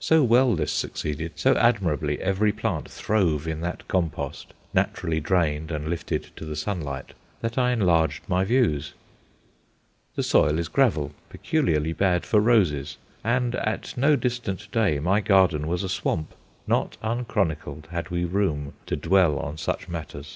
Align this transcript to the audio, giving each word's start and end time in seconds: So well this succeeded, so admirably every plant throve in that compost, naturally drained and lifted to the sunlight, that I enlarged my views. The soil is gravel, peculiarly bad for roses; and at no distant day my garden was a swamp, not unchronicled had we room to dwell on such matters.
So 0.00 0.22
well 0.22 0.54
this 0.54 0.72
succeeded, 0.72 1.32
so 1.34 1.54
admirably 1.56 2.18
every 2.22 2.52
plant 2.52 2.90
throve 2.90 3.46
in 3.46 3.60
that 3.60 3.86
compost, 3.86 4.54
naturally 4.72 5.20
drained 5.20 5.70
and 5.70 5.88
lifted 5.88 6.34
to 6.36 6.46
the 6.46 6.56
sunlight, 6.56 7.12
that 7.42 7.58
I 7.58 7.70
enlarged 7.70 8.22
my 8.26 8.44
views. 8.44 8.94
The 10.14 10.22
soil 10.22 10.58
is 10.58 10.68
gravel, 10.68 11.12
peculiarly 11.28 11.92
bad 11.92 12.24
for 12.24 12.40
roses; 12.40 12.96
and 13.22 13.56
at 13.56 13.94
no 13.94 14.16
distant 14.16 14.72
day 14.72 15.00
my 15.00 15.20
garden 15.20 15.66
was 15.68 15.82
a 15.82 15.90
swamp, 15.90 16.32
not 16.66 16.96
unchronicled 17.02 17.88
had 17.90 18.08
we 18.08 18.24
room 18.24 18.72
to 18.86 18.96
dwell 18.96 19.38
on 19.38 19.58
such 19.58 19.86
matters. 19.86 20.32